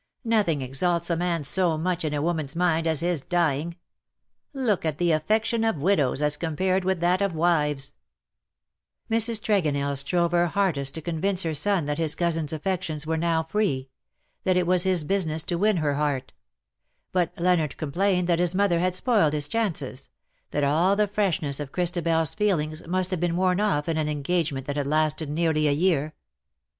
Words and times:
Nothing 0.25 0.63
exalts 0.63 1.11
a 1.11 1.15
man 1.15 1.43
so 1.43 1.77
much 1.77 2.03
in 2.03 2.11
a 2.11 2.23
woman's 2.23 2.55
mind 2.55 2.87
as 2.87 3.01
his 3.01 3.21
dying. 3.21 3.75
Look 4.51 4.83
at 4.83 4.97
the 4.97 5.11
affection 5.11 5.63
of 5.63 5.77
widows 5.77 6.23
as 6.23 6.37
compared 6.37 6.83
with 6.83 7.01
that 7.01 7.21
of 7.21 7.33
wives/^ 7.33 7.93
Mrs. 9.11 9.39
Tregonell 9.39 9.95
strove 9.95 10.31
her 10.31 10.47
hardest 10.47 10.95
to 10.95 11.03
convince 11.03 11.43
her 11.43 11.53
son 11.53 11.85
that 11.85 11.99
his 11.99 12.15
cousin^s 12.15 12.51
affections 12.51 13.05
were 13.05 13.15
now 13.15 13.43
free— 13.43 13.89
that 14.43 14.57
it 14.57 14.65
was 14.65 14.81
his 14.81 15.03
business 15.03 15.43
to 15.43 15.59
win 15.59 15.77
her 15.77 15.93
heart: 15.93 16.33
but 17.11 17.31
Leonard 17.37 17.77
complained 17.77 18.27
that 18.27 18.39
his 18.39 18.55
mother 18.55 18.79
had 18.79 18.95
spoiled 18.95 19.33
his 19.33 19.47
chances— 19.47 20.09
that 20.49 20.63
all 20.63 20.95
the 20.95 21.07
freshness 21.07 21.59
of 21.59 21.71
Christabcrs 21.71 22.35
feelings 22.35 22.87
must 22.87 23.11
have 23.11 23.19
been 23.19 23.37
worn 23.37 23.59
off 23.59 23.87
in 23.87 23.97
an 23.97 24.09
engagement 24.09 24.65
that 24.65 24.77
had 24.77 24.87
lasted 24.87 25.29
nearly 25.29 25.67
a 25.67 25.71
year. 25.71 26.15